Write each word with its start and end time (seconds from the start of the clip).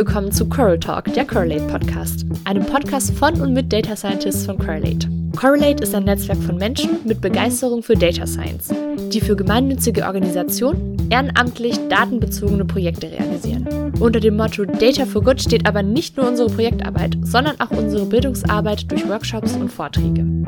willkommen 0.00 0.32
zu 0.32 0.48
Coral 0.48 0.80
Talk, 0.80 1.12
der 1.12 1.26
Correlate 1.26 1.66
Podcast, 1.66 2.24
einem 2.44 2.64
Podcast 2.64 3.12
von 3.18 3.38
und 3.38 3.52
mit 3.52 3.70
Data 3.70 3.94
Scientists 3.94 4.46
von 4.46 4.56
Correlate. 4.56 5.06
Correlate 5.36 5.82
ist 5.82 5.94
ein 5.94 6.04
Netzwerk 6.04 6.42
von 6.42 6.56
Menschen 6.56 7.00
mit 7.04 7.20
Begeisterung 7.20 7.82
für 7.82 7.96
Data 7.96 8.26
Science, 8.26 8.72
die 9.12 9.20
für 9.20 9.36
gemeinnützige 9.36 10.06
Organisationen 10.06 10.96
ehrenamtlich 11.10 11.76
datenbezogene 11.90 12.64
Projekte 12.64 13.10
realisieren. 13.10 13.92
Unter 14.00 14.20
dem 14.20 14.38
Motto 14.38 14.64
Data 14.64 15.04
for 15.04 15.22
Good 15.22 15.42
steht 15.42 15.66
aber 15.66 15.82
nicht 15.82 16.16
nur 16.16 16.26
unsere 16.26 16.48
Projektarbeit, 16.48 17.18
sondern 17.22 17.60
auch 17.60 17.70
unsere 17.70 18.06
Bildungsarbeit 18.06 18.90
durch 18.90 19.06
Workshops 19.06 19.52
und 19.56 19.68
Vorträge. 19.68 20.46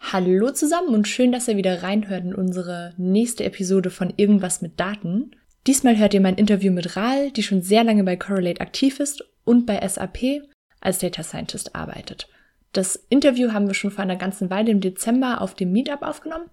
Hallo 0.00 0.50
zusammen 0.50 0.88
und 0.88 1.06
schön, 1.06 1.30
dass 1.30 1.46
ihr 1.46 1.56
wieder 1.56 1.84
reinhört 1.84 2.24
in 2.24 2.34
unsere 2.34 2.92
nächste 2.96 3.44
Episode 3.44 3.90
von 3.90 4.12
Irgendwas 4.16 4.62
mit 4.62 4.80
Daten. 4.80 5.30
Diesmal 5.66 5.96
hört 5.96 6.12
ihr 6.12 6.20
mein 6.20 6.34
Interview 6.34 6.70
mit 6.70 6.94
Rahl, 6.94 7.30
die 7.30 7.42
schon 7.42 7.62
sehr 7.62 7.84
lange 7.84 8.04
bei 8.04 8.16
Correlate 8.16 8.60
aktiv 8.60 9.00
ist 9.00 9.24
und 9.44 9.64
bei 9.64 9.86
SAP 9.86 10.42
als 10.80 10.98
Data 10.98 11.22
Scientist 11.22 11.74
arbeitet. 11.74 12.28
Das 12.72 12.96
Interview 13.08 13.52
haben 13.52 13.66
wir 13.66 13.74
schon 13.74 13.90
vor 13.90 14.02
einer 14.02 14.16
ganzen 14.16 14.50
Weile 14.50 14.70
im 14.70 14.82
Dezember 14.82 15.40
auf 15.40 15.54
dem 15.54 15.72
Meetup 15.72 16.02
aufgenommen, 16.02 16.50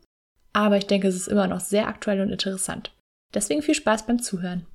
aber 0.53 0.77
ich 0.77 0.87
denke, 0.87 1.09
es 1.09 1.15
ist 1.15 1.27
immer 1.27 1.47
noch 1.47 1.59
sehr 1.59 1.87
aktuell 1.87 2.21
und 2.21 2.29
interessant. 2.29 2.93
Deswegen 3.33 3.61
viel 3.61 3.75
Spaß 3.75 4.05
beim 4.05 4.21
Zuhören. 4.21 4.65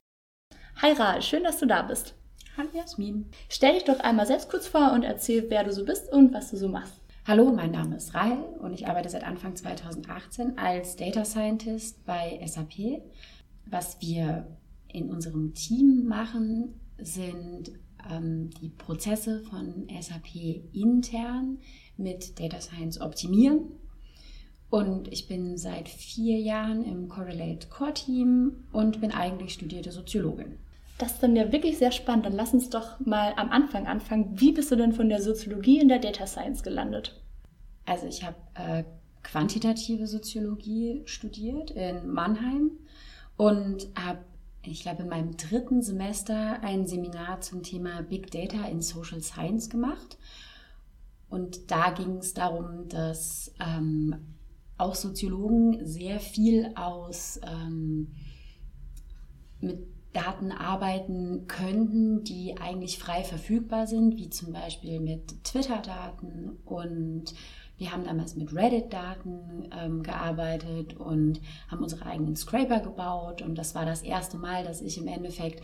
Hi 0.83 0.93
Rahl, 0.93 1.23
schön, 1.23 1.45
dass 1.45 1.59
du 1.59 1.67
da 1.67 1.81
bist. 1.81 2.15
Hallo 2.59 2.69
Jasmin. 2.75 3.31
Stell 3.49 3.73
dich 3.73 3.85
doch 3.85 4.01
einmal 4.01 4.27
selbst 4.27 4.51
kurz 4.51 4.67
vor 4.67 4.93
und 4.93 5.03
erzähl, 5.03 5.47
wer 5.49 5.65
du 5.65 5.73
so 5.73 5.87
bist 5.87 6.13
und 6.13 6.35
was 6.35 6.51
du 6.51 6.59
so 6.59 6.69
machst. 6.69 7.01
Hallo, 7.27 7.51
mein 7.53 7.71
Name 7.71 7.97
ist 7.97 8.15
Rahel 8.15 8.39
und 8.61 8.73
ich 8.75 8.87
arbeite 8.87 9.09
seit 9.09 9.25
Anfang 9.25 9.57
2018 9.57 10.59
als 10.59 10.97
Data 10.97 11.25
Scientist 11.25 12.05
bei 12.05 12.41
SAP. 12.47 13.03
Was 13.67 14.01
wir 14.01 14.47
in 14.89 15.11
unserem 15.11 15.55
Team 15.55 16.07
machen, 16.07 16.81
sind 16.99 17.73
ähm, 18.11 18.51
die 18.61 18.69
Prozesse 18.69 19.43
von 19.43 19.89
SAP 20.01 20.63
intern 20.73 21.59
mit 21.97 22.39
Data 22.39 22.61
Science 22.61 23.01
optimieren. 23.01 23.73
Und 24.69 25.13
ich 25.13 25.29
bin 25.29 25.57
seit 25.57 25.89
vier 25.89 26.39
Jahren 26.39 26.85
im 26.85 27.09
Correlate 27.09 27.69
Core 27.69 27.95
Team 27.95 28.65
und 28.73 29.01
bin 29.01 29.13
eigentlich 29.13 29.55
studierte 29.55 29.93
Soziologin. 29.93 30.59
Das 30.99 31.13
ist 31.13 31.23
dann 31.23 31.37
ja 31.37 31.53
wirklich 31.53 31.79
sehr 31.79 31.93
spannend. 31.93 32.27
Dann 32.27 32.33
lass 32.33 32.55
uns 32.55 32.71
doch 32.71 32.99
mal 33.01 33.35
am 33.37 33.51
Anfang 33.51 33.87
anfangen. 33.87 34.41
Wie 34.41 34.53
bist 34.53 34.71
du 34.71 34.77
denn 34.77 34.93
von 34.93 35.09
der 35.09 35.21
Soziologie 35.23 35.79
in 35.79 35.89
der 35.89 35.99
Data 35.99 36.27
Science 36.27 36.63
gelandet? 36.63 37.21
Also 37.85 38.07
ich 38.07 38.25
habe 38.25 38.37
äh, 38.55 38.85
quantitative 39.23 40.07
Soziologie 40.07 41.03
studiert 41.05 41.71
in 41.71 42.09
Mannheim 42.09 42.71
und 43.37 43.89
habe, 43.95 44.25
ich 44.63 44.83
glaube, 44.83 45.03
in 45.03 45.09
meinem 45.09 45.37
dritten 45.37 45.83
Semester 45.83 46.63
ein 46.63 46.87
Seminar 46.87 47.41
zum 47.41 47.63
Thema 47.63 48.03
Big 48.03 48.31
Data 48.31 48.67
in 48.67 48.83
Social 48.83 49.21
Science 49.23 49.71
gemacht. 49.71 50.19
Und 51.29 51.71
da 51.71 51.91
ging 51.91 52.19
es 52.19 52.35
darum, 52.35 52.89
dass 52.89 53.53
ähm, 53.61 54.15
auch 54.79 54.95
Soziologen 54.95 55.85
sehr 55.85 56.21
viel 56.21 56.73
aus 56.77 57.41
ähm, 57.43 58.13
mit 59.61 59.87
Daten 60.13 60.51
arbeiten 60.51 61.47
könnten, 61.47 62.25
die 62.25 62.57
eigentlich 62.59 62.99
frei 62.99 63.23
verfügbar 63.23 63.87
sind, 63.87 64.17
wie 64.17 64.31
zum 64.31 64.53
Beispiel 64.53 64.99
mit 65.01 65.45
Twitter-Daten 65.45 66.57
und 66.65 67.35
wir 67.79 67.93
haben 67.93 68.05
damals 68.05 68.37
mit 68.37 68.55
Reddit-Daten 68.55 69.69
ähm, 69.79 70.03
gearbeitet 70.03 70.97
und 70.97 71.41
haben 71.69 71.83
unsere 71.83 72.07
eigenen 72.07 72.37
Scraper 72.37 72.81
gebaut. 72.81 73.43
Und 73.43 73.57
das 73.57 73.75
war 73.75 73.85
das 73.85 74.03
erste 74.03 74.39
Mal, 74.39 74.65
dass 74.65 74.81
ich 74.81 74.99
im 74.99 75.09
Endeffekt 75.09 75.63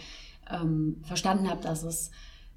ähm, 0.50 1.00
verstanden 1.04 1.48
habe, 1.48 1.62
dass 1.62 1.82
es 1.82 2.10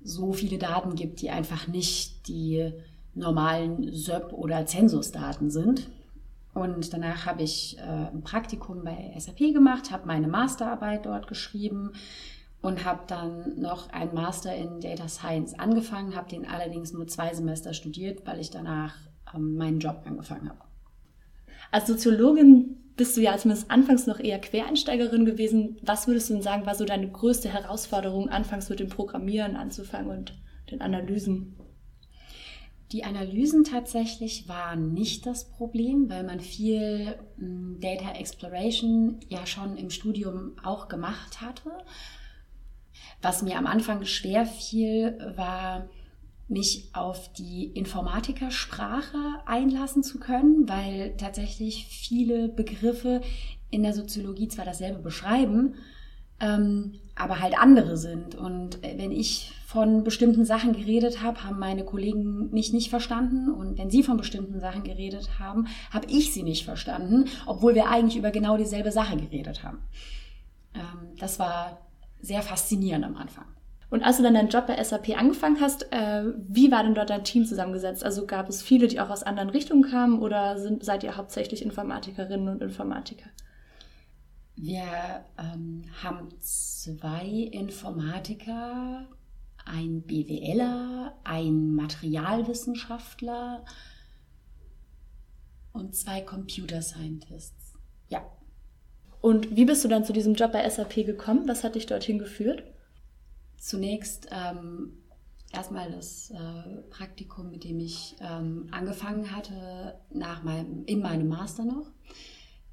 so 0.04 0.34
viele 0.34 0.58
Daten 0.58 0.96
gibt, 0.96 1.22
die 1.22 1.30
einfach 1.30 1.68
nicht 1.68 2.28
die 2.28 2.72
normalen 3.14 3.92
SÖP- 3.94 4.34
oder 4.34 4.66
Zensusdaten 4.66 5.50
sind. 5.50 5.90
Und 6.54 6.94
danach 6.94 7.26
habe 7.26 7.44
ich 7.44 7.78
äh, 7.78 7.82
ein 7.82 8.22
Praktikum 8.22 8.84
bei 8.84 9.14
SAP 9.18 9.54
gemacht, 9.54 9.92
habe 9.92 10.08
meine 10.08 10.28
Masterarbeit 10.28 11.06
dort 11.06 11.28
geschrieben 11.28 11.92
und 12.62 12.86
habe 12.86 13.02
dann 13.08 13.60
noch 13.60 13.90
einen 13.90 14.14
Master 14.14 14.56
in 14.56 14.80
Data 14.80 15.08
Science 15.08 15.58
angefangen, 15.58 16.16
habe 16.16 16.30
den 16.30 16.48
allerdings 16.48 16.94
nur 16.94 17.08
zwei 17.08 17.34
Semester 17.34 17.74
studiert, 17.74 18.26
weil 18.26 18.40
ich 18.40 18.52
danach 18.52 18.96
ähm, 19.34 19.56
meinen 19.56 19.80
Job 19.80 20.04
angefangen 20.06 20.50
habe. 20.50 20.60
Als 21.72 21.88
Soziologin 21.88 22.78
bist 22.96 23.18
du 23.18 23.22
ja 23.22 23.38
zumindest 23.38 23.70
anfangs 23.70 24.08
noch 24.08 24.20
eher 24.20 24.40
Quereinsteigerin 24.40 25.26
gewesen. 25.26 25.78
Was 25.82 26.08
würdest 26.08 26.30
du 26.30 26.34
denn 26.34 26.44
sagen, 26.44 26.66
war 26.66 26.76
so 26.76 26.86
deine 26.86 27.10
größte 27.10 27.50
Herausforderung, 27.50 28.30
anfangs 28.30 28.70
mit 28.70 28.80
dem 28.80 28.90
Programmieren 28.90 29.56
anzufangen 29.56 30.10
und 30.10 30.34
den 30.72 30.82
Analysen? 30.82 31.56
Die 32.92 33.04
Analysen 33.04 33.64
tatsächlich 33.64 34.48
waren 34.48 34.94
nicht 34.94 35.26
das 35.26 35.50
Problem, 35.50 36.10
weil 36.10 36.24
man 36.24 36.40
viel 36.40 37.16
hm, 37.38 37.80
Data 37.82 38.12
Exploration 38.12 39.20
ja 39.28 39.46
schon 39.46 39.76
im 39.76 39.90
Studium 39.90 40.54
auch 40.64 40.88
gemacht 40.88 41.42
hatte. 41.42 41.72
Was 43.22 43.42
mir 43.42 43.58
am 43.58 43.66
Anfang 43.66 44.06
schwer 44.06 44.46
fiel, 44.46 45.18
war 45.36 45.90
mich 46.48 46.90
auf 46.94 47.32
die 47.34 47.66
Informatikersprache 47.74 49.18
einlassen 49.46 50.04
zu 50.04 50.20
können, 50.20 50.70
weil 50.70 51.16
tatsächlich 51.18 51.88
viele 51.88 52.50
Begriffe 52.50 53.22
in 53.72 53.84
der 53.84 53.94
Soziologie 53.94 54.48
zwar 54.48 54.66
dasselbe 54.66 55.00
beschreiben, 55.00 55.76
ähm, 56.40 56.94
aber 57.16 57.40
halt 57.40 57.58
andere 57.58 57.98
sind. 57.98 58.36
Und 58.36 58.82
wenn 58.84 59.12
ich 59.12 59.54
von 59.66 60.04
bestimmten 60.04 60.46
Sachen 60.46 60.74
geredet 60.74 61.24
habe, 61.24 61.44
haben 61.44 61.60
meine 61.60 61.84
Kollegen 61.84 62.52
mich 62.52 62.74
nicht 62.74 62.90
verstanden. 62.90 63.52
Und 63.52 63.78
wenn 63.78 63.90
sie 63.90 64.04
von 64.04 64.18
bestimmten 64.18 64.60
Sachen 64.60 64.84
geredet 64.84 65.40
haben, 65.40 65.68
habe 65.92 66.08
ich 66.10 66.34
sie 66.34 66.44
nicht 66.44 66.66
verstanden, 66.66 67.26
obwohl 67.46 67.74
wir 67.74 67.90
eigentlich 67.90 68.18
über 68.18 68.32
genau 68.32 68.58
dieselbe 68.58 68.92
Sache 68.92 69.18
geredet 69.18 69.64
haben. 69.64 69.80
Ähm, 70.74 71.16
das 71.18 71.40
war 71.40 71.80
sehr 72.22 72.42
faszinierend 72.42 73.06
am 73.06 73.18
Anfang. 73.18 73.46
Und 73.90 74.04
als 74.04 74.18
du 74.18 74.24
dann 74.24 74.34
deinen 74.34 74.50
Job 74.50 74.68
bei 74.68 74.84
SAP 74.84 75.18
angefangen 75.18 75.62
hast, 75.62 75.92
äh, 75.92 76.24
wie 76.48 76.72
war 76.72 76.84
denn 76.84 76.96
dort 76.96 77.10
dein 77.10 77.24
Team 77.24 77.46
zusammengesetzt? 77.46 78.04
Also 78.04 78.26
gab 78.26 78.50
es 78.50 78.62
viele, 78.62 78.88
die 78.88 79.00
auch 79.00 79.10
aus 79.10 79.24
anderen 79.24 79.50
Richtungen 79.50 79.84
kamen 79.84 80.20
oder 80.20 80.58
sind, 80.58 80.84
seid 80.84 81.04
ihr 81.04 81.18
hauptsächlich 81.18 81.64
Informatikerinnen 81.64 82.50
und 82.50 82.62
Informatiker? 82.62 83.30
Wir 84.56 85.26
ähm, 85.38 85.84
haben 86.02 86.30
zwei 86.40 87.28
Informatiker, 87.52 89.06
ein 89.66 90.02
BWLer, 90.04 91.14
ein 91.24 91.76
Materialwissenschaftler 91.76 93.66
und 95.74 95.96
zwei 95.96 96.22
Computer 96.22 96.82
Scientists. 96.82 97.74
Ja. 98.08 98.26
Und 99.22 99.56
wie 99.56 99.66
bist 99.66 99.84
du 99.84 99.90
dann 99.90 100.06
zu 100.06 100.14
diesem 100.14 100.36
Job 100.36 100.54
bei 100.54 100.68
SAP 100.70 101.06
gekommen? 101.06 101.48
Was 101.48 101.64
hat 101.64 101.76
dich 101.76 101.86
dorthin 101.86 102.20
geführt? 102.20 102.64
Zunächst 103.58 104.28
ähm, 104.32 104.94
erstmal 105.52 105.92
das 105.92 106.32
äh, 106.32 106.82
Praktikum, 106.90 107.50
mit 107.50 107.64
dem 107.64 107.80
ich 107.80 108.16
ähm, 108.20 108.68
angefangen 108.72 109.36
hatte, 109.36 110.00
nach 110.12 110.44
meinem, 110.44 110.86
in 110.86 111.02
meinem 111.02 111.28
Master 111.28 111.66
noch. 111.66 111.92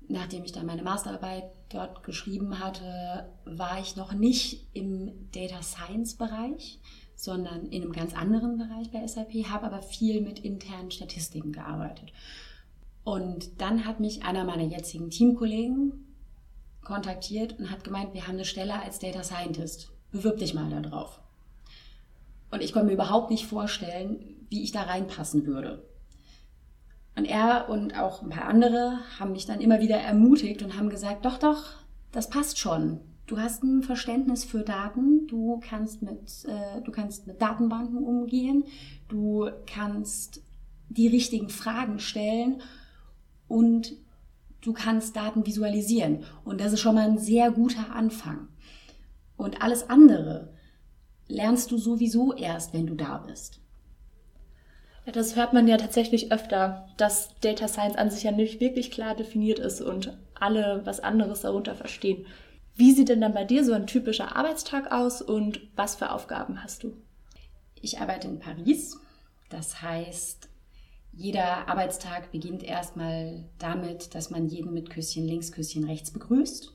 Nachdem 0.08 0.44
ich 0.44 0.52
dann 0.52 0.66
meine 0.66 0.82
Masterarbeit 0.82 1.44
dort 1.68 2.02
geschrieben 2.02 2.58
hatte, 2.58 3.30
war 3.44 3.80
ich 3.80 3.96
noch 3.96 4.12
nicht 4.12 4.68
im 4.74 5.30
Data 5.30 5.62
Science 5.62 6.16
Bereich, 6.16 6.80
sondern 7.14 7.66
in 7.66 7.82
einem 7.82 7.92
ganz 7.92 8.14
anderen 8.14 8.58
Bereich 8.58 8.90
bei 8.90 9.06
SAP, 9.06 9.32
habe 9.48 9.66
aber 9.66 9.80
viel 9.80 10.20
mit 10.20 10.40
internen 10.40 10.90
Statistiken 10.90 11.52
gearbeitet. 11.52 12.12
Und 13.04 13.60
dann 13.60 13.84
hat 13.84 14.00
mich 14.00 14.24
einer 14.24 14.44
meiner 14.44 14.64
jetzigen 14.64 15.10
Teamkollegen 15.10 16.16
kontaktiert 16.82 17.58
und 17.58 17.70
hat 17.70 17.84
gemeint, 17.84 18.12
wir 18.12 18.26
haben 18.26 18.34
eine 18.34 18.44
Stelle 18.44 18.80
als 18.82 18.98
Data 18.98 19.22
Scientist 19.22 19.92
bewirb 20.12 20.38
dich 20.38 20.54
mal 20.54 20.70
da 20.70 20.80
drauf. 20.80 21.20
Und 22.50 22.62
ich 22.62 22.72
konnte 22.72 22.88
mir 22.88 22.94
überhaupt 22.94 23.30
nicht 23.30 23.46
vorstellen, 23.46 24.46
wie 24.50 24.62
ich 24.62 24.72
da 24.72 24.82
reinpassen 24.82 25.46
würde. 25.46 25.82
Und 27.16 27.24
er 27.24 27.68
und 27.68 27.98
auch 27.98 28.22
ein 28.22 28.30
paar 28.30 28.44
andere 28.44 28.98
haben 29.18 29.32
mich 29.32 29.46
dann 29.46 29.60
immer 29.60 29.80
wieder 29.80 29.96
ermutigt 29.96 30.62
und 30.62 30.76
haben 30.76 30.90
gesagt, 30.90 31.24
doch, 31.24 31.38
doch, 31.38 31.64
das 32.10 32.30
passt 32.30 32.58
schon. 32.58 33.00
Du 33.26 33.38
hast 33.38 33.62
ein 33.62 33.82
Verständnis 33.82 34.44
für 34.44 34.62
Daten, 34.62 35.26
du 35.26 35.60
kannst 35.66 36.02
mit, 36.02 36.44
äh, 36.46 36.82
du 36.82 36.90
kannst 36.90 37.26
mit 37.26 37.40
Datenbanken 37.40 37.98
umgehen, 37.98 38.64
du 39.08 39.48
kannst 39.66 40.42
die 40.88 41.08
richtigen 41.08 41.48
Fragen 41.48 41.98
stellen 41.98 42.60
und 43.48 43.94
du 44.60 44.72
kannst 44.72 45.16
Daten 45.16 45.46
visualisieren. 45.46 46.24
Und 46.44 46.60
das 46.60 46.72
ist 46.72 46.80
schon 46.80 46.94
mal 46.94 47.08
ein 47.08 47.18
sehr 47.18 47.50
guter 47.50 47.94
Anfang. 47.94 48.48
Und 49.42 49.60
alles 49.60 49.90
andere 49.90 50.50
lernst 51.26 51.72
du 51.72 51.78
sowieso 51.78 52.32
erst, 52.32 52.72
wenn 52.72 52.86
du 52.86 52.94
da 52.94 53.18
bist. 53.18 53.58
Ja, 55.04 55.10
das 55.10 55.34
hört 55.34 55.52
man 55.52 55.66
ja 55.66 55.78
tatsächlich 55.78 56.30
öfter, 56.30 56.86
dass 56.96 57.30
Data 57.40 57.66
Science 57.66 57.96
an 57.96 58.08
sich 58.08 58.22
ja 58.22 58.30
nicht 58.30 58.60
wirklich 58.60 58.92
klar 58.92 59.16
definiert 59.16 59.58
ist 59.58 59.80
und 59.80 60.16
alle 60.34 60.82
was 60.84 61.00
anderes 61.00 61.40
darunter 61.40 61.74
verstehen. 61.74 62.24
Wie 62.76 62.92
sieht 62.92 63.08
denn 63.08 63.20
dann 63.20 63.34
bei 63.34 63.44
dir 63.44 63.64
so 63.64 63.72
ein 63.72 63.88
typischer 63.88 64.36
Arbeitstag 64.36 64.92
aus 64.92 65.20
und 65.20 65.60
was 65.74 65.96
für 65.96 66.12
Aufgaben 66.12 66.62
hast 66.62 66.84
du? 66.84 66.92
Ich 67.80 67.98
arbeite 67.98 68.28
in 68.28 68.38
Paris. 68.38 68.96
Das 69.48 69.82
heißt, 69.82 70.48
jeder 71.12 71.68
Arbeitstag 71.68 72.30
beginnt 72.30 72.62
erstmal 72.62 73.44
damit, 73.58 74.14
dass 74.14 74.30
man 74.30 74.46
jeden 74.46 74.72
mit 74.72 74.88
Küsschen 74.88 75.26
links, 75.26 75.50
Küsschen 75.50 75.82
rechts 75.82 76.12
begrüßt. 76.12 76.72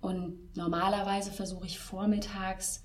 Und 0.00 0.56
normalerweise 0.56 1.30
versuche 1.30 1.66
ich 1.66 1.78
vormittags 1.78 2.82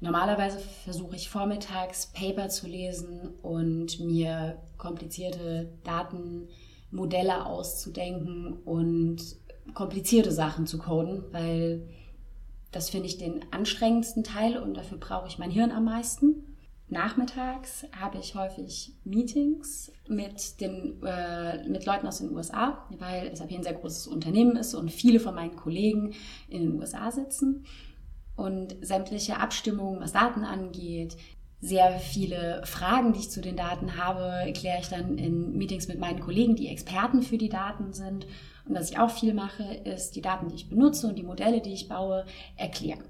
Normalerweise 0.00 0.58
versuche 0.58 1.16
ich 1.16 1.30
vormittags 1.30 2.12
Paper 2.12 2.48
zu 2.50 2.66
lesen 2.66 3.30
und 3.42 3.98
mir 4.00 4.58
komplizierte 4.76 5.72
Datenmodelle 5.84 7.46
auszudenken 7.46 8.52
und 8.64 9.16
komplizierte 9.72 10.32
Sachen 10.32 10.66
zu 10.66 10.78
coden, 10.78 11.24
weil 11.32 11.88
das 12.72 12.90
finde 12.90 13.06
ich 13.06 13.16
den 13.16 13.40
anstrengendsten 13.52 14.22
Teil 14.22 14.58
und 14.58 14.74
dafür 14.74 14.98
brauche 14.98 15.28
ich 15.28 15.38
mein 15.38 15.50
Hirn 15.50 15.70
am 15.70 15.84
meisten. 15.84 16.55
Nachmittags 16.88 17.84
habe 17.98 18.18
ich 18.18 18.36
häufig 18.36 18.92
Meetings 19.04 19.90
mit, 20.08 20.60
den, 20.60 21.02
äh, 21.02 21.66
mit 21.68 21.84
Leuten 21.84 22.06
aus 22.06 22.18
den 22.18 22.32
USA, 22.32 22.86
weil 22.98 23.34
SAP 23.34 23.52
ein 23.52 23.64
sehr 23.64 23.74
großes 23.74 24.06
Unternehmen 24.06 24.56
ist 24.56 24.74
und 24.74 24.92
viele 24.92 25.18
von 25.18 25.34
meinen 25.34 25.56
Kollegen 25.56 26.14
in 26.48 26.62
den 26.62 26.78
USA 26.78 27.10
sitzen. 27.10 27.64
Und 28.36 28.76
sämtliche 28.82 29.40
Abstimmungen, 29.40 30.00
was 30.00 30.12
Daten 30.12 30.44
angeht, 30.44 31.16
sehr 31.60 31.98
viele 31.98 32.62
Fragen, 32.64 33.12
die 33.12 33.20
ich 33.20 33.30
zu 33.30 33.40
den 33.40 33.56
Daten 33.56 33.96
habe, 33.96 34.52
kläre 34.52 34.80
ich 34.80 34.88
dann 34.88 35.18
in 35.18 35.56
Meetings 35.56 35.88
mit 35.88 35.98
meinen 35.98 36.20
Kollegen, 36.20 36.54
die 36.54 36.68
Experten 36.68 37.22
für 37.22 37.38
die 37.38 37.48
Daten 37.48 37.94
sind. 37.94 38.26
Und 38.66 38.74
was 38.74 38.90
ich 38.90 38.98
auch 38.98 39.10
viel 39.10 39.34
mache, 39.34 39.64
ist 39.64 40.14
die 40.14 40.20
Daten, 40.20 40.48
die 40.48 40.54
ich 40.54 40.68
benutze 40.68 41.08
und 41.08 41.16
die 41.16 41.22
Modelle, 41.24 41.60
die 41.60 41.72
ich 41.72 41.88
baue, 41.88 42.26
erklären. 42.56 43.02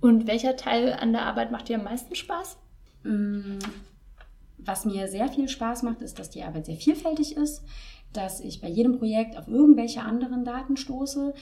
Und 0.00 0.26
welcher 0.26 0.56
Teil 0.56 0.94
an 0.94 1.12
der 1.12 1.22
Arbeit 1.22 1.52
macht 1.52 1.68
dir 1.68 1.76
am 1.76 1.84
meisten 1.84 2.14
Spaß? 2.14 2.56
Mm, 3.06 3.58
was 4.58 4.84
mir 4.84 5.08
sehr 5.08 5.28
viel 5.28 5.48
Spaß 5.48 5.82
macht, 5.82 6.02
ist, 6.02 6.18
dass 6.18 6.30
die 6.30 6.42
Arbeit 6.42 6.66
sehr 6.66 6.76
vielfältig 6.76 7.36
ist, 7.36 7.62
dass 8.12 8.40
ich 8.40 8.60
bei 8.60 8.68
jedem 8.68 8.98
Projekt 8.98 9.36
auf 9.36 9.48
irgendwelche 9.48 10.02
anderen 10.02 10.44
Daten 10.44 10.76
stoße, 10.76 11.34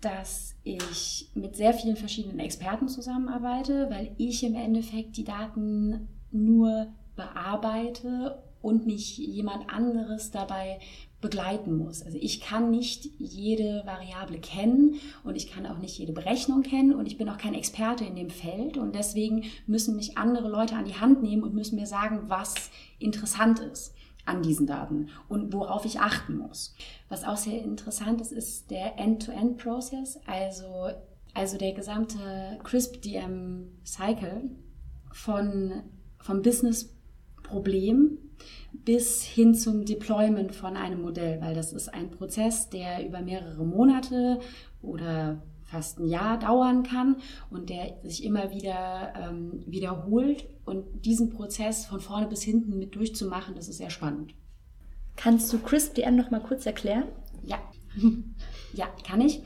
dass 0.00 0.54
ich 0.64 1.30
mit 1.34 1.56
sehr 1.56 1.74
vielen 1.74 1.96
verschiedenen 1.96 2.38
Experten 2.38 2.88
zusammenarbeite, 2.88 3.88
weil 3.90 4.14
ich 4.16 4.42
im 4.42 4.54
Endeffekt 4.54 5.16
die 5.16 5.24
Daten 5.24 6.08
nur 6.30 6.88
bearbeite 7.14 8.42
und 8.62 8.86
mich 8.86 9.18
jemand 9.18 9.68
anderes 9.70 10.30
dabei 10.30 10.78
begleiten 11.22 11.78
muss. 11.78 12.02
Also 12.02 12.18
ich 12.20 12.42
kann 12.42 12.70
nicht 12.70 13.08
jede 13.18 13.82
Variable 13.86 14.38
kennen 14.38 14.96
und 15.24 15.36
ich 15.36 15.50
kann 15.50 15.64
auch 15.64 15.78
nicht 15.78 15.96
jede 15.96 16.12
Berechnung 16.12 16.62
kennen 16.62 16.94
und 16.94 17.06
ich 17.06 17.16
bin 17.16 17.30
auch 17.30 17.38
kein 17.38 17.54
Experte 17.54 18.04
in 18.04 18.16
dem 18.16 18.28
Feld 18.28 18.76
und 18.76 18.94
deswegen 18.94 19.44
müssen 19.66 19.96
mich 19.96 20.18
andere 20.18 20.50
Leute 20.50 20.74
an 20.74 20.84
die 20.84 20.96
Hand 20.96 21.22
nehmen 21.22 21.42
und 21.42 21.54
müssen 21.54 21.76
mir 21.76 21.86
sagen, 21.86 22.24
was 22.26 22.54
interessant 22.98 23.60
ist 23.60 23.94
an 24.24 24.42
diesen 24.42 24.66
Daten 24.66 25.08
und 25.28 25.52
worauf 25.52 25.84
ich 25.84 26.00
achten 26.00 26.36
muss. 26.36 26.74
Was 27.08 27.24
auch 27.24 27.36
sehr 27.36 27.62
interessant 27.62 28.20
ist, 28.20 28.32
ist 28.32 28.70
der 28.70 28.98
End-to-End-Prozess, 28.98 30.20
also, 30.26 30.88
also 31.34 31.56
der 31.56 31.72
gesamte 31.72 32.58
CRISP-DM-Cycle 32.62 34.50
von, 35.12 35.82
vom 36.18 36.42
Business-Problem 36.42 38.18
bis 38.72 39.22
hin 39.22 39.54
zum 39.54 39.84
Deployment 39.84 40.54
von 40.54 40.76
einem 40.76 41.02
Modell, 41.02 41.40
weil 41.40 41.54
das 41.54 41.72
ist 41.72 41.88
ein 41.92 42.10
Prozess, 42.10 42.70
der 42.70 43.06
über 43.06 43.20
mehrere 43.20 43.64
Monate 43.64 44.40
oder 44.80 45.42
fast 45.72 45.98
ein 45.98 46.06
Jahr 46.06 46.38
dauern 46.38 46.82
kann 46.82 47.16
und 47.50 47.70
der 47.70 47.96
sich 48.02 48.24
immer 48.24 48.50
wieder 48.50 49.12
ähm, 49.16 49.64
wiederholt. 49.66 50.46
Und 50.64 51.04
diesen 51.04 51.30
Prozess 51.30 51.86
von 51.86 52.00
vorne 52.00 52.26
bis 52.26 52.42
hinten 52.42 52.78
mit 52.78 52.94
durchzumachen, 52.94 53.54
das 53.54 53.68
ist 53.68 53.78
sehr 53.78 53.90
spannend. 53.90 54.34
Kannst 55.16 55.52
du 55.52 55.58
CRISP-DM 55.58 56.14
noch 56.14 56.30
mal 56.30 56.40
kurz 56.40 56.66
erklären? 56.66 57.04
Ja, 57.42 57.58
ja, 58.74 58.86
kann 59.06 59.20
ich. 59.20 59.42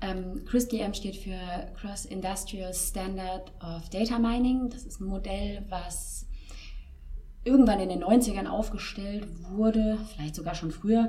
Ähm, 0.00 0.44
CRISP-DM 0.44 0.94
steht 0.94 1.16
für 1.16 1.38
Cross 1.74 2.04
Industrial 2.06 2.72
Standard 2.72 3.52
of 3.62 3.88
Data 3.90 4.18
Mining. 4.18 4.68
Das 4.70 4.84
ist 4.84 5.00
ein 5.00 5.06
Modell, 5.06 5.64
was 5.68 6.26
irgendwann 7.44 7.80
in 7.80 7.88
den 7.88 8.02
90ern 8.02 8.46
aufgestellt 8.46 9.26
wurde, 9.50 9.98
vielleicht 10.14 10.34
sogar 10.34 10.54
schon 10.54 10.70
früher, 10.70 11.08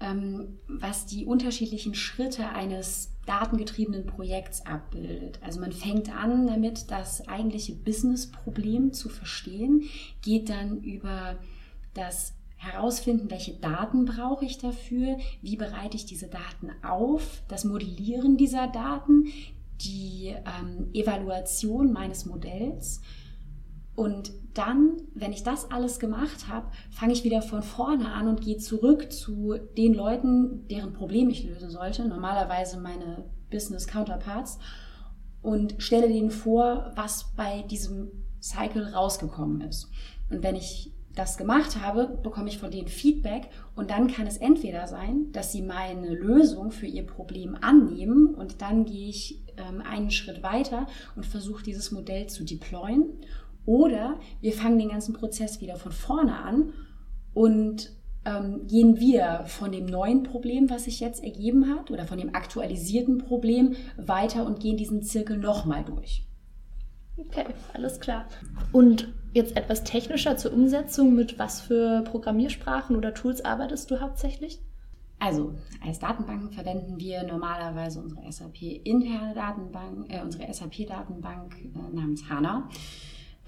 ähm, 0.00 0.58
was 0.68 1.06
die 1.06 1.24
unterschiedlichen 1.24 1.94
Schritte 1.94 2.48
eines 2.48 3.12
datengetriebenen 3.26 4.06
Projekts 4.06 4.66
abbildet. 4.66 5.38
Also 5.42 5.60
man 5.60 5.72
fängt 5.72 6.14
an 6.14 6.46
damit, 6.46 6.90
das 6.90 7.28
eigentliche 7.28 7.74
Business-Problem 7.74 8.92
zu 8.92 9.08
verstehen, 9.08 9.84
geht 10.22 10.48
dann 10.48 10.80
über 10.82 11.36
das 11.94 12.34
herausfinden, 12.56 13.30
welche 13.30 13.54
Daten 13.54 14.04
brauche 14.04 14.44
ich 14.44 14.58
dafür, 14.58 15.18
wie 15.40 15.56
bereite 15.56 15.96
ich 15.96 16.06
diese 16.06 16.28
Daten 16.28 16.70
auf, 16.84 17.42
das 17.48 17.64
Modellieren 17.64 18.36
dieser 18.36 18.68
Daten, 18.68 19.26
die 19.80 20.28
ähm, 20.28 20.88
Evaluation 20.92 21.92
meines 21.92 22.24
Modells 22.24 23.00
und 23.94 24.32
dann, 24.54 24.96
wenn 25.14 25.32
ich 25.32 25.42
das 25.42 25.70
alles 25.70 25.98
gemacht 25.98 26.48
habe, 26.48 26.70
fange 26.90 27.12
ich 27.12 27.24
wieder 27.24 27.42
von 27.42 27.62
vorne 27.62 28.12
an 28.12 28.28
und 28.28 28.42
gehe 28.42 28.58
zurück 28.58 29.10
zu 29.10 29.56
den 29.76 29.94
Leuten, 29.94 30.66
deren 30.68 30.92
Problem 30.92 31.30
ich 31.30 31.44
lösen 31.44 31.70
sollte, 31.70 32.06
normalerweise 32.06 32.78
meine 32.78 33.24
Business 33.50 33.86
Counterparts, 33.86 34.58
und 35.40 35.74
stelle 35.78 36.08
denen 36.08 36.30
vor, 36.30 36.92
was 36.94 37.32
bei 37.36 37.62
diesem 37.62 38.10
Cycle 38.40 38.92
rausgekommen 38.92 39.60
ist. 39.62 39.90
Und 40.30 40.42
wenn 40.42 40.54
ich 40.54 40.92
das 41.14 41.36
gemacht 41.36 41.80
habe, 41.80 42.18
bekomme 42.22 42.48
ich 42.48 42.58
von 42.58 42.70
denen 42.70 42.88
Feedback 42.88 43.48
und 43.74 43.90
dann 43.90 44.08
kann 44.08 44.26
es 44.26 44.38
entweder 44.38 44.86
sein, 44.86 45.30
dass 45.32 45.52
sie 45.52 45.62
meine 45.62 46.14
Lösung 46.14 46.70
für 46.70 46.86
ihr 46.86 47.06
Problem 47.06 47.56
annehmen 47.60 48.34
und 48.34 48.62
dann 48.62 48.84
gehe 48.86 49.08
ich 49.08 49.42
ähm, 49.58 49.82
einen 49.82 50.10
Schritt 50.10 50.42
weiter 50.42 50.86
und 51.14 51.26
versuche 51.26 51.62
dieses 51.62 51.90
Modell 51.90 52.28
zu 52.28 52.44
deployen 52.44 53.10
oder 53.66 54.18
wir 54.40 54.52
fangen 54.52 54.78
den 54.78 54.90
ganzen 54.90 55.14
Prozess 55.14 55.60
wieder 55.60 55.76
von 55.76 55.92
vorne 55.92 56.36
an 56.36 56.72
und 57.34 57.92
ähm, 58.24 58.66
gehen 58.66 58.98
wir 58.98 59.44
von 59.46 59.72
dem 59.72 59.86
neuen 59.86 60.22
Problem, 60.22 60.70
was 60.70 60.84
sich 60.84 61.00
jetzt 61.00 61.24
ergeben 61.24 61.68
hat, 61.68 61.90
oder 61.90 62.06
von 62.06 62.18
dem 62.18 62.34
aktualisierten 62.34 63.18
Problem 63.18 63.74
weiter 63.96 64.46
und 64.46 64.60
gehen 64.60 64.76
diesen 64.76 65.02
Zirkel 65.02 65.38
nochmal 65.38 65.84
durch. 65.84 66.24
Okay, 67.16 67.46
alles 67.74 68.00
klar. 68.00 68.26
Und 68.70 69.12
jetzt 69.34 69.56
etwas 69.56 69.84
technischer 69.84 70.36
zur 70.36 70.52
Umsetzung. 70.52 71.14
Mit 71.14 71.38
was 71.38 71.60
für 71.60 72.02
Programmiersprachen 72.02 72.96
oder 72.96 73.12
Tools 73.12 73.44
arbeitest 73.44 73.90
du 73.90 74.00
hauptsächlich? 74.00 74.60
Also, 75.18 75.54
als 75.84 76.00
Datenbank 76.00 76.52
verwenden 76.52 76.98
wir 76.98 77.22
normalerweise 77.22 78.00
unsere 78.00 78.30
SAP-interne 78.32 79.34
Datenbank, 79.34 80.12
äh, 80.12 80.20
unsere 80.20 80.52
SAP-Datenbank 80.52 81.54
äh, 81.64 81.94
namens 81.94 82.28
HANA. 82.28 82.68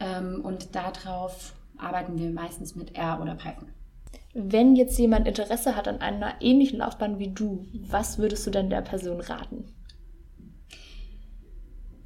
Ähm, 0.01 0.41
und 0.43 0.75
darauf 0.75 1.55
arbeiten 1.77 2.19
wir 2.19 2.31
meistens 2.31 2.75
mit 2.75 2.97
R 2.97 3.21
oder 3.21 3.35
Python. 3.35 3.69
Wenn 4.33 4.75
jetzt 4.75 4.99
jemand 4.99 5.29
Interesse 5.29 5.77
hat 5.77 5.87
an 5.87 6.01
einer 6.01 6.41
ähnlichen 6.41 6.79
Laufbahn 6.79 7.19
wie 7.19 7.33
du, 7.33 7.67
was 7.73 8.19
würdest 8.19 8.47
du 8.47 8.51
denn 8.51 8.69
der 8.69 8.83
Person 8.83 9.21
raten? 9.21 9.65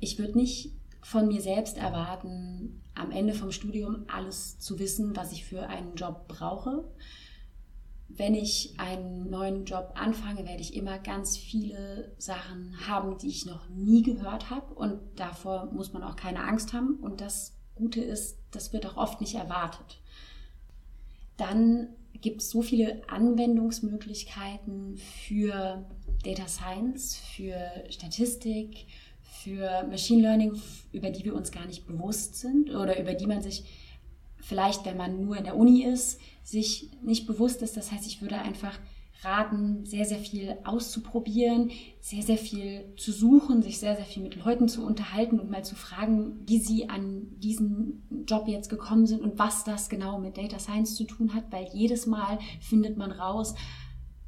Ich 0.00 0.18
würde 0.18 0.36
nicht 0.36 0.72
von 1.02 1.28
mir 1.28 1.40
selbst 1.40 1.78
erwarten, 1.78 2.82
am 2.94 3.10
Ende 3.10 3.32
vom 3.32 3.50
Studium 3.50 4.04
alles 4.08 4.58
zu 4.58 4.78
wissen, 4.78 5.16
was 5.16 5.32
ich 5.32 5.46
für 5.46 5.68
einen 5.68 5.94
Job 5.94 6.28
brauche. 6.28 6.84
Wenn 8.08 8.34
ich 8.34 8.74
einen 8.78 9.30
neuen 9.30 9.64
Job 9.64 9.92
anfange, 9.94 10.46
werde 10.46 10.60
ich 10.60 10.74
immer 10.74 10.98
ganz 10.98 11.36
viele 11.36 12.14
Sachen 12.18 12.74
haben, 12.86 13.16
die 13.18 13.28
ich 13.28 13.46
noch 13.46 13.68
nie 13.70 14.02
gehört 14.02 14.50
habe. 14.50 14.74
Und 14.74 15.00
davor 15.16 15.70
muss 15.72 15.92
man 15.92 16.02
auch 16.02 16.16
keine 16.16 16.44
Angst 16.44 16.72
haben. 16.72 16.96
Und 17.00 17.20
das 17.20 17.57
Gute 17.78 18.00
ist, 18.00 18.36
das 18.50 18.72
wird 18.72 18.86
auch 18.86 18.96
oft 18.96 19.20
nicht 19.20 19.34
erwartet. 19.34 20.00
Dann 21.36 21.88
gibt 22.20 22.42
es 22.42 22.50
so 22.50 22.62
viele 22.62 23.08
Anwendungsmöglichkeiten 23.08 24.96
für 24.96 25.84
Data 26.24 26.48
Science, 26.48 27.16
für 27.16 27.56
Statistik, 27.90 28.86
für 29.20 29.84
Machine 29.88 30.22
Learning, 30.22 30.60
über 30.92 31.10
die 31.10 31.24
wir 31.24 31.34
uns 31.34 31.52
gar 31.52 31.66
nicht 31.66 31.86
bewusst 31.86 32.34
sind 32.36 32.70
oder 32.70 32.98
über 33.00 33.14
die 33.14 33.26
man 33.26 33.40
sich 33.40 33.64
vielleicht, 34.40 34.84
wenn 34.84 34.96
man 34.96 35.24
nur 35.24 35.36
in 35.36 35.44
der 35.44 35.56
Uni 35.56 35.84
ist, 35.84 36.20
sich 36.42 36.90
nicht 37.02 37.26
bewusst 37.26 37.62
ist. 37.62 37.76
Das 37.76 37.92
heißt, 37.92 38.06
ich 38.06 38.20
würde 38.20 38.38
einfach 38.38 38.78
raten, 39.22 39.84
sehr, 39.84 40.04
sehr 40.04 40.18
viel 40.18 40.56
auszuprobieren, 40.64 41.70
sehr, 42.00 42.22
sehr 42.22 42.38
viel 42.38 42.84
zu 42.96 43.10
suchen, 43.10 43.62
sich 43.62 43.78
sehr, 43.78 43.96
sehr 43.96 44.04
viel 44.04 44.22
mit 44.22 44.36
Leuten 44.36 44.68
zu 44.68 44.84
unterhalten 44.84 45.40
und 45.40 45.50
mal 45.50 45.64
zu 45.64 45.74
fragen, 45.74 46.40
wie 46.46 46.58
sie 46.58 46.88
an 46.88 47.26
diesen 47.38 48.24
Job 48.26 48.46
jetzt 48.46 48.70
gekommen 48.70 49.06
sind 49.06 49.22
und 49.22 49.38
was 49.38 49.64
das 49.64 49.88
genau 49.88 50.18
mit 50.18 50.36
Data 50.36 50.58
Science 50.58 50.94
zu 50.94 51.04
tun 51.04 51.34
hat, 51.34 51.50
weil 51.50 51.68
jedes 51.72 52.06
Mal 52.06 52.38
findet 52.60 52.96
man 52.96 53.10
raus, 53.10 53.54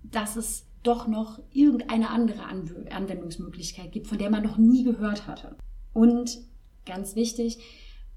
dass 0.02 0.36
es 0.36 0.66
doch 0.82 1.06
noch 1.06 1.40
irgendeine 1.52 2.10
andere 2.10 2.44
Anwendungsmöglichkeit 2.44 3.92
gibt, 3.92 4.06
von 4.06 4.18
der 4.18 4.30
man 4.30 4.42
noch 4.42 4.56
nie 4.56 4.82
gehört 4.82 5.26
hatte. 5.26 5.56
Und 5.92 6.40
ganz 6.86 7.14
wichtig, 7.14 7.58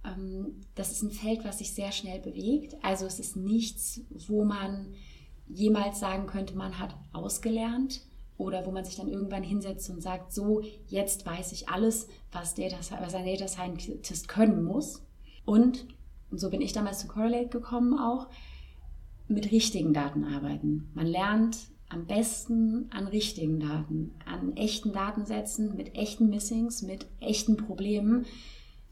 ähm, 0.05 0.61
das 0.75 0.91
ist 0.91 1.03
ein 1.03 1.11
Feld, 1.11 1.43
was 1.43 1.59
sich 1.59 1.73
sehr 1.73 1.91
schnell 1.91 2.19
bewegt. 2.19 2.75
Also 2.81 3.05
es 3.05 3.19
ist 3.19 3.35
nichts, 3.35 4.01
wo 4.27 4.43
man 4.43 4.93
jemals 5.47 5.99
sagen 5.99 6.27
könnte, 6.27 6.55
man 6.55 6.79
hat 6.79 6.95
ausgelernt 7.11 8.01
oder 8.37 8.65
wo 8.65 8.71
man 8.71 8.83
sich 8.83 8.95
dann 8.95 9.07
irgendwann 9.07 9.43
hinsetzt 9.43 9.89
und 9.89 10.01
sagt, 10.01 10.33
so, 10.33 10.61
jetzt 10.87 11.25
weiß 11.25 11.51
ich 11.51 11.69
alles, 11.69 12.07
was, 12.31 12.55
Data, 12.55 12.77
was 12.99 13.15
ein 13.15 13.25
Data 13.25 13.47
Scientist 13.47 14.27
können 14.27 14.63
muss. 14.63 15.05
Und, 15.45 15.87
und 16.31 16.39
so 16.39 16.49
bin 16.49 16.61
ich 16.61 16.73
damals 16.73 16.99
zu 16.99 17.07
Correlate 17.07 17.49
gekommen 17.49 17.97
auch, 17.97 18.27
mit 19.27 19.51
richtigen 19.51 19.93
Daten 19.93 20.23
arbeiten. 20.25 20.89
Man 20.93 21.07
lernt 21.07 21.57
am 21.89 22.05
besten 22.07 22.89
an 22.91 23.07
richtigen 23.07 23.59
Daten, 23.59 24.15
an 24.25 24.55
echten 24.57 24.93
Datensätzen, 24.93 25.75
mit 25.75 25.95
echten 25.95 26.29
Missings, 26.29 26.81
mit 26.81 27.05
echten 27.19 27.55
Problemen, 27.55 28.25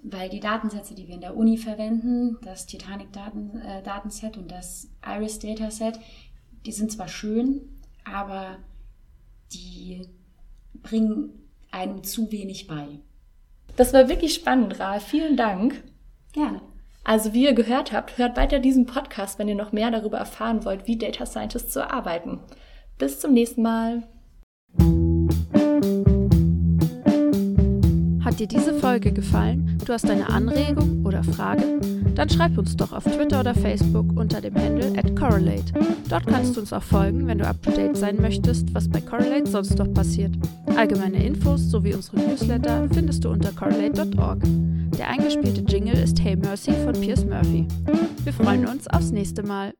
weil 0.03 0.29
die 0.29 0.39
Datensätze, 0.39 0.95
die 0.95 1.07
wir 1.07 1.15
in 1.15 1.21
der 1.21 1.35
Uni 1.35 1.57
verwenden, 1.57 2.37
das 2.43 2.65
Titanic-Datenset 2.67 4.35
äh, 4.35 4.39
und 4.39 4.51
das 4.51 4.89
Iris-Dataset, 5.05 5.99
die 6.65 6.71
sind 6.71 6.91
zwar 6.91 7.07
schön, 7.07 7.61
aber 8.03 8.57
die 9.53 10.07
bringen 10.81 11.29
einem 11.71 12.03
zu 12.03 12.31
wenig 12.31 12.67
bei. 12.67 12.99
Das 13.75 13.93
war 13.93 14.09
wirklich 14.09 14.33
spannend, 14.33 14.79
Ra. 14.79 14.99
Vielen 14.99 15.37
Dank. 15.37 15.83
Gerne. 16.33 16.61
Also 17.03 17.33
wie 17.33 17.45
ihr 17.45 17.53
gehört 17.53 17.91
habt, 17.91 18.17
hört 18.17 18.37
weiter 18.37 18.59
diesen 18.59 18.85
Podcast, 18.85 19.39
wenn 19.39 19.47
ihr 19.47 19.55
noch 19.55 19.71
mehr 19.71 19.89
darüber 19.89 20.17
erfahren 20.17 20.65
wollt, 20.65 20.87
wie 20.87 20.97
Data 20.97 21.25
Scientists 21.25 21.73
so 21.73 21.81
arbeiten. 21.81 22.39
Bis 22.97 23.19
zum 23.19 23.33
nächsten 23.33 23.63
Mal. 23.63 24.03
Hat 28.31 28.39
dir 28.39 28.47
diese 28.47 28.73
Folge 28.75 29.11
gefallen? 29.11 29.77
Du 29.85 29.91
hast 29.91 30.09
eine 30.09 30.29
Anregung 30.29 31.05
oder 31.05 31.21
Frage? 31.21 31.81
Dann 32.15 32.29
schreib 32.29 32.57
uns 32.57 32.77
doch 32.77 32.93
auf 32.93 33.03
Twitter 33.03 33.41
oder 33.41 33.53
Facebook 33.53 34.05
unter 34.15 34.39
dem 34.39 34.55
Handle 34.55 34.97
at 34.97 35.13
Correlate. 35.17 35.73
Dort 36.07 36.27
kannst 36.27 36.55
du 36.55 36.61
uns 36.61 36.71
auch 36.71 36.81
folgen, 36.81 37.27
wenn 37.27 37.39
du 37.39 37.45
up 37.45 37.61
to 37.61 37.71
date 37.71 37.97
sein 37.97 38.15
möchtest, 38.21 38.73
was 38.73 38.87
bei 38.87 39.01
Correlate 39.01 39.47
sonst 39.47 39.77
noch 39.77 39.93
passiert. 39.93 40.33
Allgemeine 40.77 41.21
Infos 41.21 41.69
sowie 41.69 41.93
unsere 41.93 42.21
Newsletter 42.21 42.87
findest 42.93 43.25
du 43.25 43.31
unter 43.31 43.51
correlate.org. 43.51 44.39
Der 44.97 45.09
eingespielte 45.09 45.63
Jingle 45.67 46.01
ist 46.01 46.23
Hey 46.23 46.37
Mercy 46.37 46.71
von 46.85 46.93
Piers 46.93 47.25
Murphy. 47.25 47.67
Wir 48.23 48.31
freuen 48.31 48.65
uns 48.65 48.87
aufs 48.87 49.11
nächste 49.11 49.43
Mal. 49.43 49.73